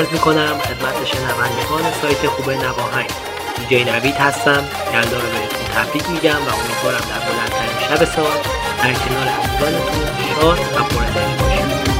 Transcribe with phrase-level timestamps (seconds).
[0.00, 3.10] عرض می‌کنم خدمت شنوندگان سایت خوب نواهنگ
[3.56, 4.64] دیجی نوید هستم.
[4.94, 8.36] یلدا رو بهتون تبریک میگم و امیدوارم در بلندترین شب سال
[8.78, 10.06] در کنار عزیزانتون
[10.40, 11.90] شاد و پرانرژی باشید.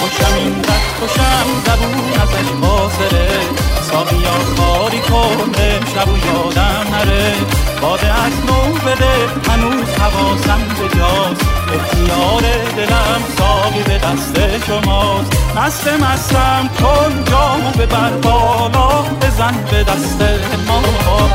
[0.00, 3.28] خوشم اینقدر خوشم زبون ازش فاصله
[3.90, 7.34] ساقیا کاری کنه شب و یادم نره.
[7.80, 9.14] باده از نو بده
[9.50, 11.53] هنوز حواسم به جاست.
[11.72, 12.42] اختیار
[12.76, 15.32] دلم ساقی به دست شماست.
[15.56, 20.22] مست مستم کن جامو ببر بالا بزن به دست
[20.68, 20.80] ما.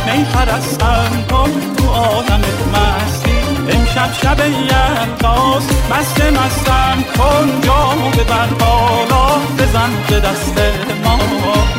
[0.06, 2.42] می پرستم کن تو آدم
[2.74, 3.40] مستی.
[3.70, 5.64] امشب شب یلداز.
[5.92, 10.60] مست مستم کن جامو ببر بالا بزن به دست
[11.04, 11.18] ما.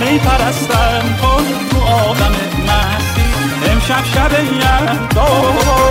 [0.01, 2.35] می پرستم کن تو آدم
[2.67, 3.71] مستی.
[3.71, 5.91] امشب شب یلداز.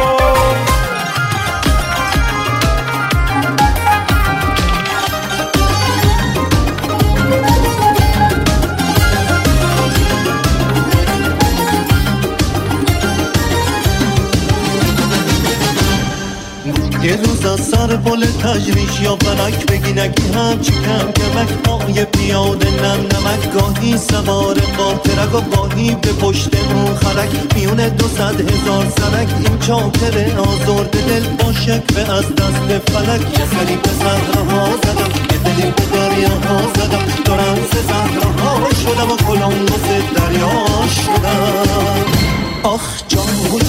[17.09, 22.69] یه روز از سر پل تجریش یا فلک بگی نگی همچی کم کمک پای پیاده
[22.69, 28.85] نم نمک گاهی سوار قاطرک و گاهی به پشت اون خرک میونه دو صد هزار
[28.97, 33.21] سرک این چاکر آزرد دل با شکوه از دست فلک.
[33.39, 37.23] یه سری به صحراها زدم یه دلی به دریاها زدم.
[37.25, 40.49] دارم سه صحراها شدم و کلمبوس دریا
[40.95, 42.29] شدم.
[42.63, 43.23] آخ جان
[43.53, 43.59] و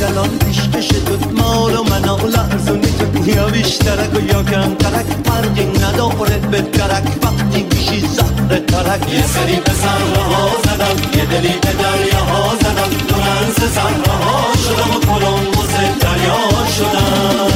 [3.78, 9.72] تو یا یا کمترک فرقی نداره به درک وقتی میشی زهر ترک یه سری به
[10.20, 17.50] ها زدم یه دلی به ها زدم دو رنز ها شدم و کلمبوس دریا شدم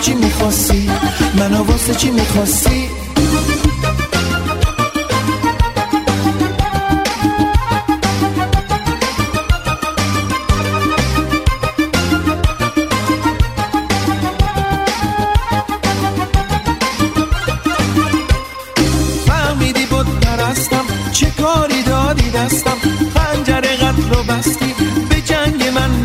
[0.00, 0.90] چی می‌خواستی؟
[1.34, 2.88] من واسه چی می‌خواستی؟
[19.26, 22.76] فهمیدی بود پرستم چه کاری دادی دستم؟
[23.14, 24.79] پنجره قتل رو بستی.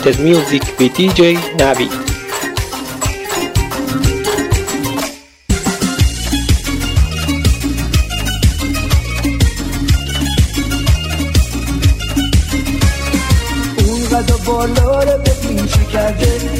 [0.00, 2.19] Selected Music with DJ Navi.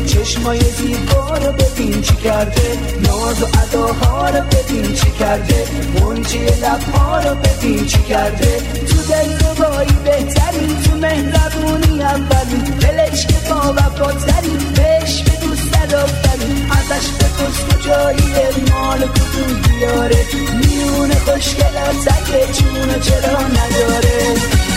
[0.07, 2.79] چشمای زیبا رو ببین چی کرده.
[3.03, 5.65] ناز و اداها رو ببین چی کرده.
[6.01, 8.63] منجی لبها رو ببین چی کرده.
[8.89, 16.67] تو دل ربایی بهتری تو مهربونی اولی دلش که با وفاتری بهش به دوست دافتری
[16.71, 20.25] ازش بپرس کجایی مال کدوم بیاره.
[20.61, 24.70] میونه خوشگلات اگه چونه چرا نداره؟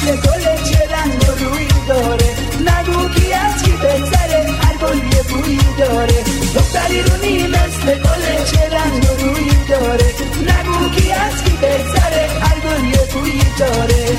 [0.00, 2.30] مثل گل چه رنگ و روی داره.
[2.60, 6.24] نگو کی از کی بهتره هر گل یه بویی داره.
[6.54, 10.06] دختری رونی مثل گل چه رنگ و روی داره.
[10.42, 14.16] نگو کی از کی بهتره هر گل یه بویی داره.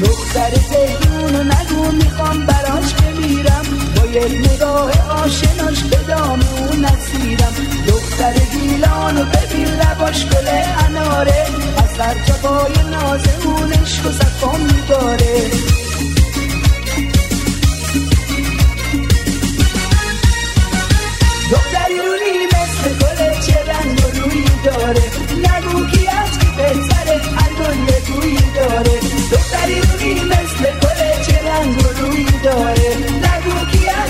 [0.00, 3.05] دختر زیدون و نگو می‌خوام براش
[4.16, 4.90] یک نگاه
[5.24, 7.54] آشناش به دام اون نسیرم
[7.88, 10.48] دختر گیلان و ببین لباش گل
[10.88, 11.46] اناره.
[11.76, 15.50] از سر جوای نازمونش و صفا میداره
[21.50, 25.02] دختری رونی مثل گل چه رنگ و روی داره.
[25.38, 29.00] نگو کی از کی بهتره هر گل یه توی داره.
[29.32, 33.15] دختری رونی مثل گل چه رنگ و روی داره.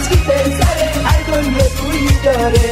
[0.08, 2.70] کی بهتره هر گل یه توی داره.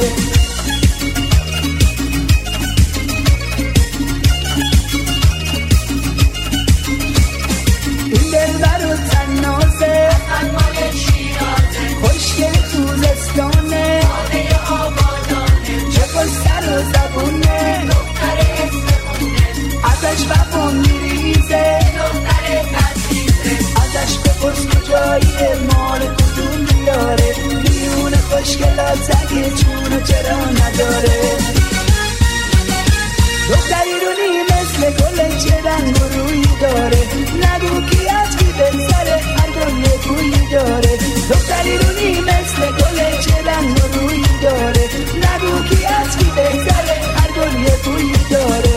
[8.11, 10.09] این دلبر و تنازه
[12.01, 14.01] خوشگل خوزستانه.
[15.95, 17.85] چه با سر و زبونه.
[19.83, 20.94] ازش وفا
[30.07, 31.19] چرا نداره؟
[33.49, 37.01] دختری رونی مثل گل چه رنگ روی داره.
[37.43, 40.97] نگو کی از کی بهتره هر گل یه بویی داره.
[41.29, 44.85] دختری رونی مثل گل چه رنگ روی داره.
[45.25, 47.75] نگو کی از کی بهتره هر گل یه
[48.29, 48.74] داره.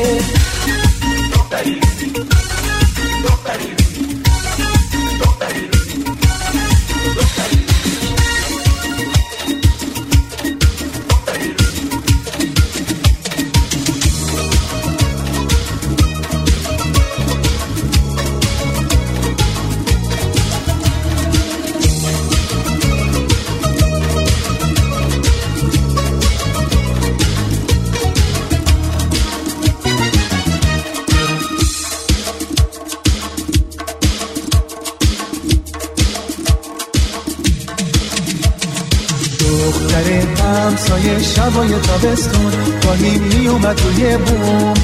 [40.68, 42.52] همسایه شبای تابستون
[42.84, 44.74] گاهی میومد روی بوم.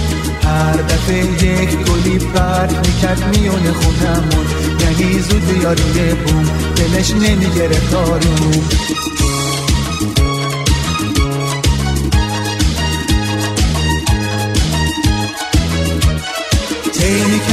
[0.45, 4.47] هر دفعه یک گلی برد می‌کرد میونه خونمون
[4.81, 5.75] یعنی زود بیا
[6.15, 6.45] بوم.
[6.77, 8.69] دلش نمی‌گرفت آروم.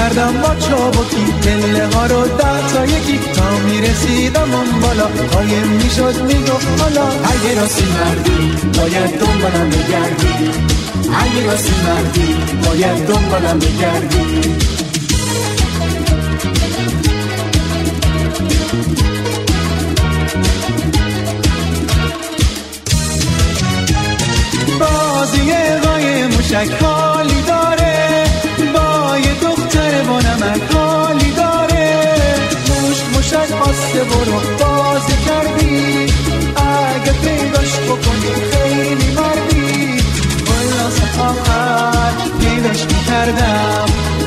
[0.02, 3.20] طی می‌کردم با چابکی پله ها رو ده تا یکی.
[3.34, 5.08] تا می‌رسیدم اون بالا.
[5.32, 10.50] قایم می‌شد می‌گفت حالا اگه راستی مردی باید دنبالم بگردی.
[11.14, 14.42] اگه راستی مردی باید دنبالم بگردی.
[24.80, 25.52] بازی
[25.84, 27.11] قای موشک حالی
[34.04, 36.06] برو بازی کردی.
[36.56, 40.02] اگه پیداش بکنی خیلی مردی.
[40.48, 43.86] خلاص آخر پیداش می‌کردم.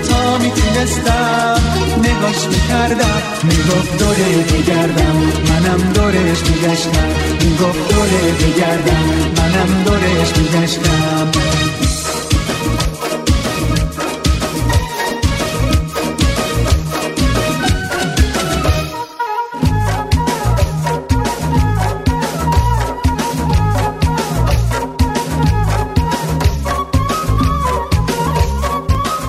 [0.08, 1.60] تا می‌تونستم
[1.98, 3.22] نگاش می‌کردم.
[3.42, 5.16] می‌گفت دوره بگردم
[5.48, 7.08] منم دورش میگشتم.
[7.44, 9.04] می‌گفت دوره بگردم
[9.36, 11.30] منم دورش میگشتم.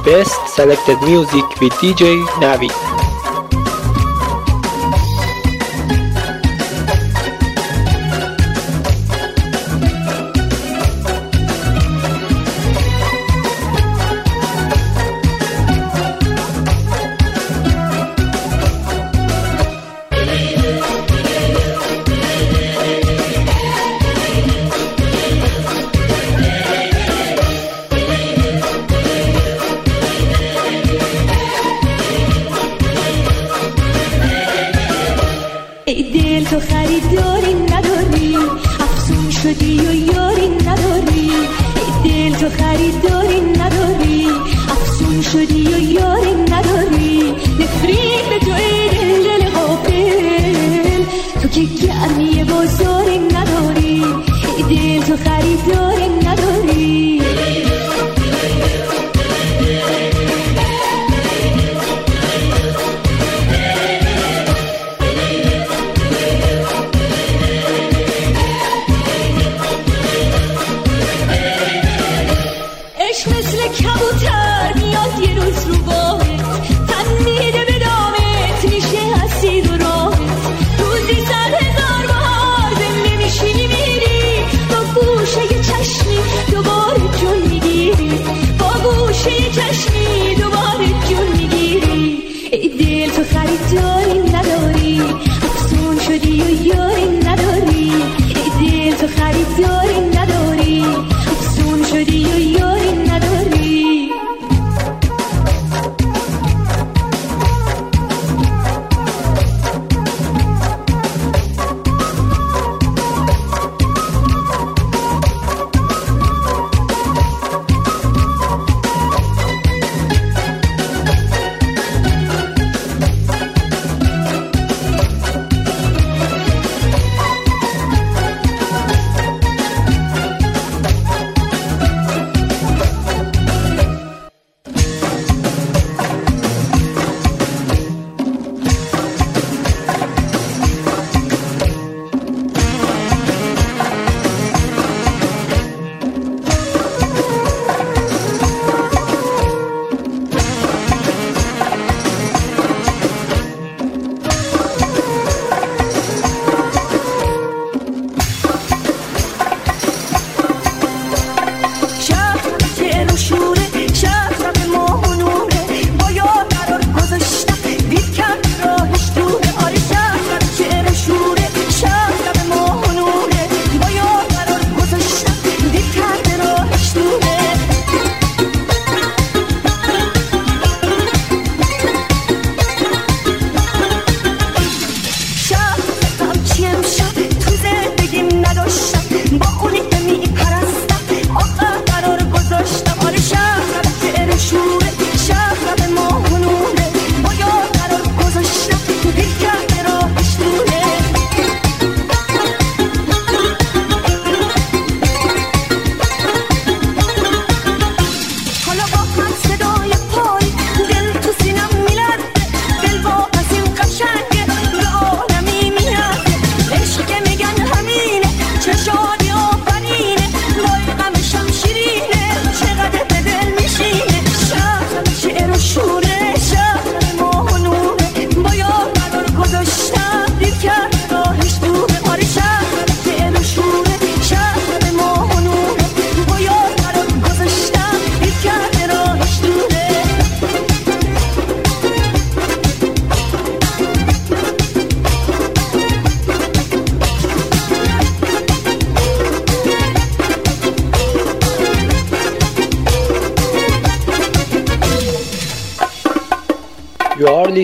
[0.06, 2.95] Best Selected Music with DJ Navi.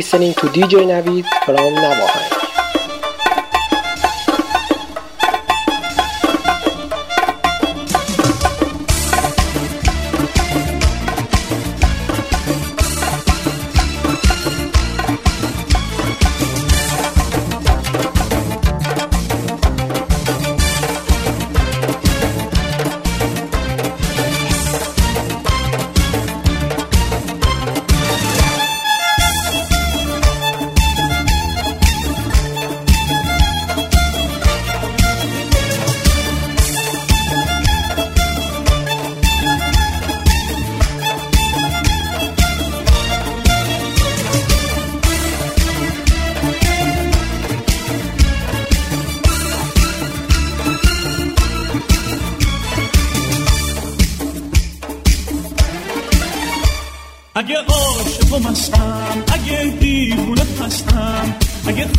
[0.02, 2.41] listening to DJ Navid from Navajo.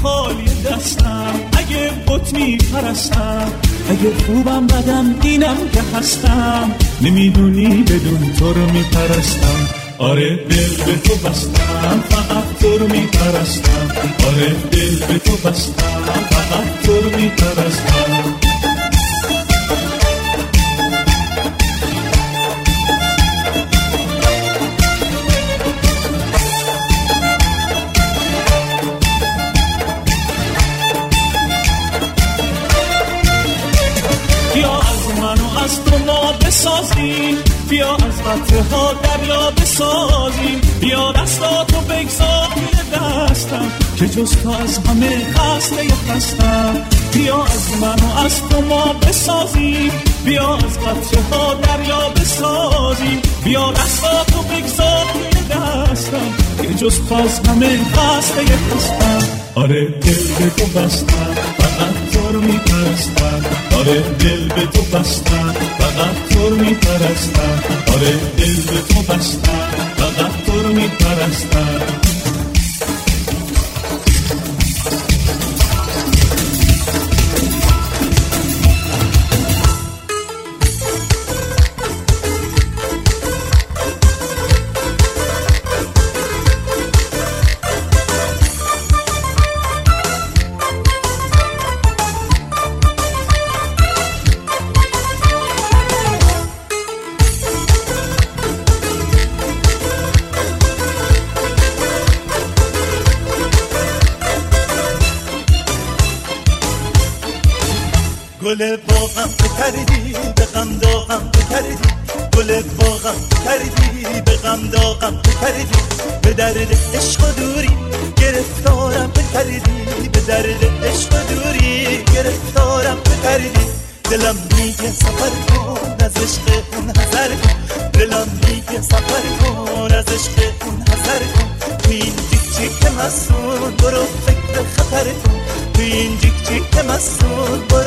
[0.03, 3.53] خالی دستم اگه بت میپرستم
[3.91, 6.73] اگه خوبم بدم اینم که هستم.
[7.01, 9.69] نمی‌دونی بدون تو رو میپرستم.
[9.99, 13.91] آره دل به تو بستم فقط تو رو میپرستم.
[14.27, 18.52] آره دل به تو بستم فقط تو رو میپرستم.
[36.63, 37.37] بسازیم.
[37.69, 40.61] بیا از قطره ها دریا بسازیم.
[40.81, 45.77] بیا دستاتو بگذار توی دستم که جز تو از همه خسته
[46.09, 46.75] خستم
[47.13, 49.93] بیا از من و از تو ما بسازیم.
[50.25, 53.23] بیا از قطره ها دریا بسازیم.
[53.45, 60.51] بیا دستاتو بگذار توی دستم که جز تو از همه خسته خستم آره دل به
[60.51, 62.02] تو بستم.
[62.33, 63.45] تو رو میپرستم
[63.79, 67.63] آره دل به تو بستم فقط تو رو میپرستم
[67.95, 72.02] آره دل به تو بستم فقط تو رو میپرستم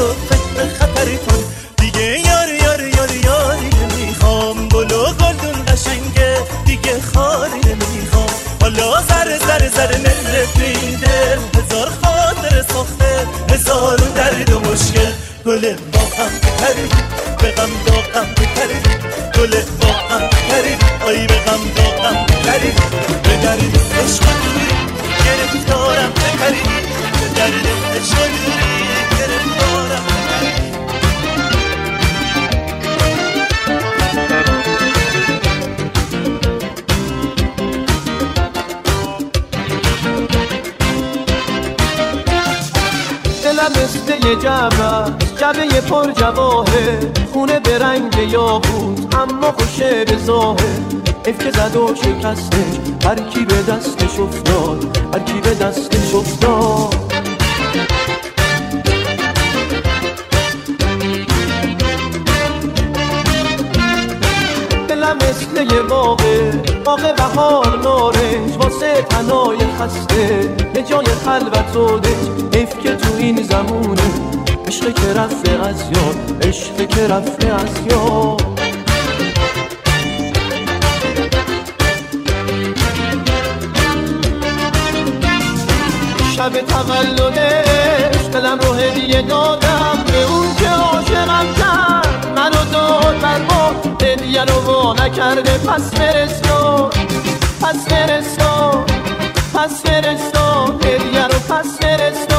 [0.05, 0.34] look
[46.05, 46.99] پر جواهه
[47.33, 50.79] خونه به رنگ یاقوت اما خوشه به ظاهر.
[51.25, 56.95] افکه زد و شکستش هر کی به دستش افتاد هر کی به دستش افتاد.
[64.87, 66.51] دلم مثل یه باغه
[66.85, 73.43] باغ بهار نارنج واسه تنای خسته یه جای خلوت و دنج حیف که تو این
[73.43, 78.41] زمونه عشق که رفته از یاد عشق که رفته از یاد.
[86.35, 90.03] شب تولدش دلم رو هدیه دادم.
[90.07, 93.71] به اون که عاشقم کرد منو داد بر ما.
[94.01, 96.95] هدیه رو وا نکرده پس فرستاد.
[97.61, 98.91] پس فرستاد.
[99.53, 100.85] پس فرستاد.
[100.85, 102.34] هدیه رو پس فرستاد.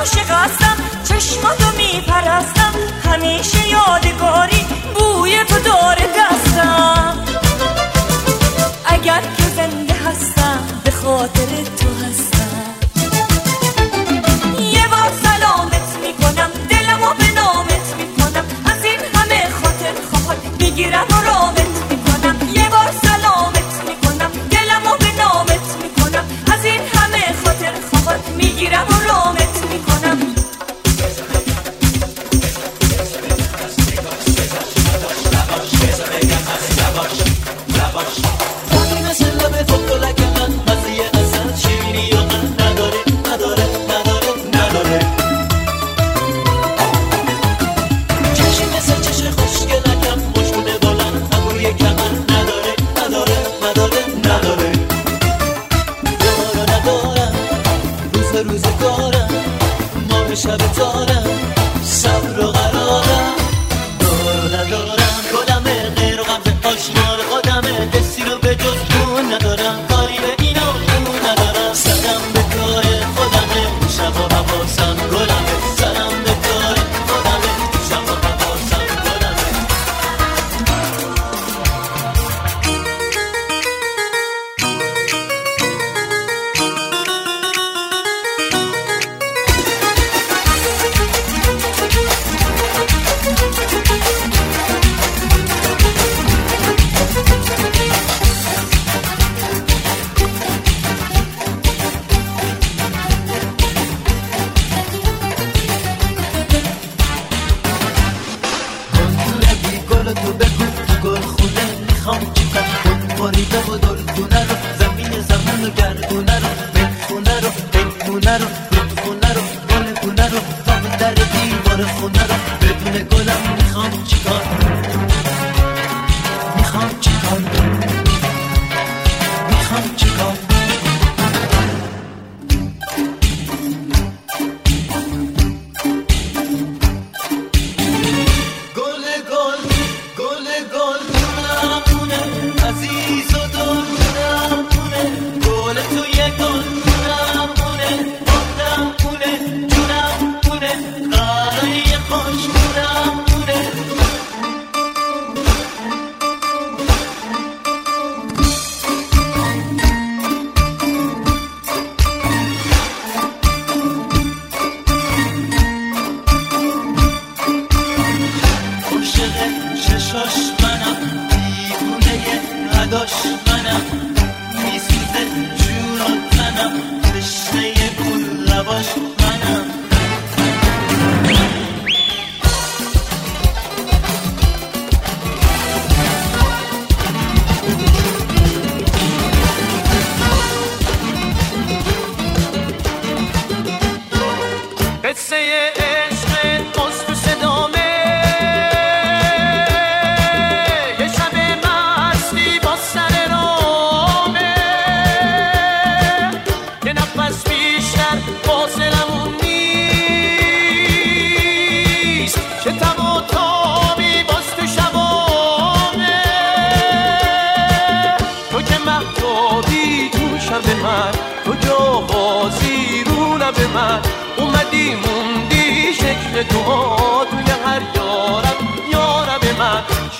[0.00, 0.76] عاشقستم
[1.08, 2.72] چشماتو میپرستم
[3.04, 7.18] همیشه یادگاری بوی تو داره دستم.
[8.86, 11.46] اگر که زنده هستم به خاطر
[11.80, 12.74] تو هستم.
[14.60, 21.29] یه بار سلامت می‌کنم دلمو به نامت می‌کنم از این همه خاطر خواهد می‌گیرم و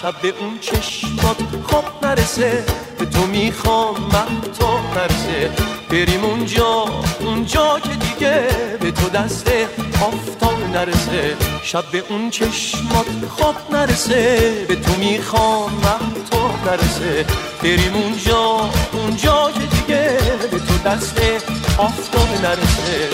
[0.02, 2.64] شب به اون چشمات خوب نرسه
[2.98, 5.50] به تو می‌خوام من تو نرسه.
[5.90, 6.84] بریم اونجا
[7.20, 8.48] اونجا که دیگه
[8.80, 9.50] به تو دست
[10.02, 11.36] آفتاب نرسه.
[11.62, 17.24] شب به اون چشمات خوب نرسه به تو می‌خوام من تو نرسه.
[17.62, 20.18] بریم اونجا اونجا که دیگه
[20.50, 21.20] به تو دست
[21.78, 23.08] آفتاب نرسه.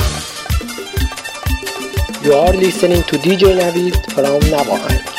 [2.24, 5.15] You are listening to DJ Navid from Navahank.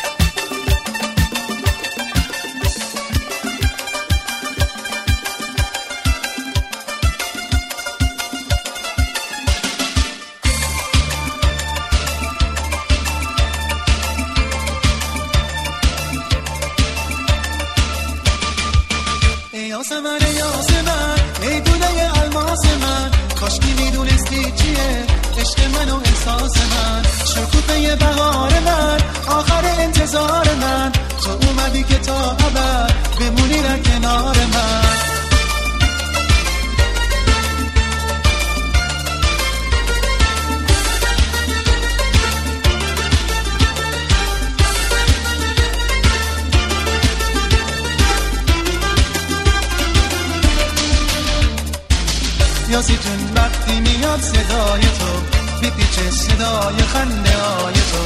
[19.87, 23.11] آسمان ای آسمان ای گونه الماس من.
[23.39, 25.05] کاشکی می‌دونستی چیه؟
[25.37, 27.03] عشق من و احساس من.
[27.25, 28.97] شکوفه بهار من
[29.27, 30.91] آخر انتظار من.
[31.23, 35.16] تو اومدی که تا ابد بمونی در کنار من.
[52.77, 55.11] یاسی جون وقتی میاد صدای تو
[55.61, 58.03] میپیچه صدای خنده های تو.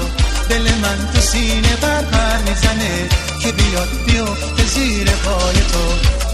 [0.50, 3.10] دل من تو سینه بر پر می‌زنه
[3.42, 5.86] که بیاد بیفته زیر پای تو.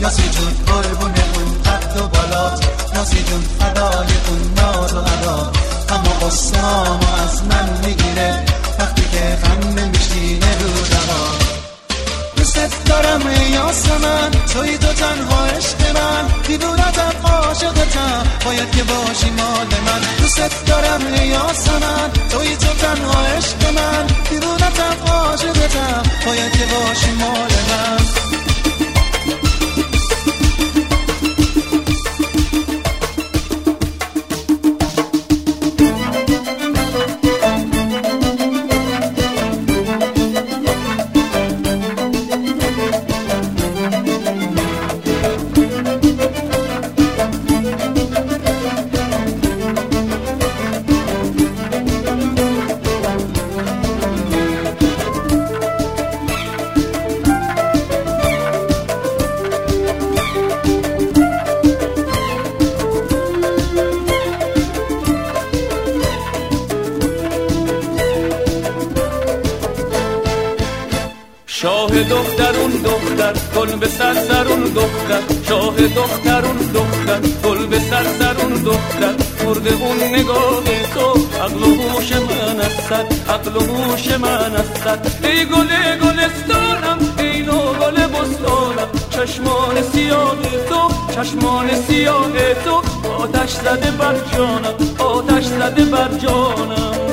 [0.02, 2.66] یاسی جون قربون اون قد و بالات.
[2.96, 5.52] یاسی جون فدای اون ناز و ادا.
[5.90, 8.46] اما قصامو از من می‌گیره.
[8.80, 11.38] وقتی که خنده میشینه رو دما
[12.36, 16.26] دوست دارم ای آسمان توی تو تنها عشق من.
[16.48, 16.97] دیوونتم
[17.58, 20.02] عاشقتم باید که باشی مال من.
[20.20, 24.08] دوست دارم ای آسمان توی تو تنها عشق من.
[24.30, 28.47] دیوونتم عاشقتم باید که باشی مال من.
[72.04, 75.22] دخترون دختر گل به سر سرون دختر.
[75.48, 79.16] شاه دخترون دختر گل به سر سرون دختر.
[79.46, 81.08] مرد اون نگاه تو
[81.44, 82.92] عقل و هوش من است
[83.30, 84.88] عقل و هوش من است
[85.24, 85.68] ای گل
[86.04, 88.90] گلستانم ای نو گل بستانم.
[89.10, 90.38] چشمان سیاه
[90.70, 90.82] تو
[91.16, 92.82] چشمان سیاه تو.
[93.24, 97.07] آتش زده بر جانم آتش زده بر جانم.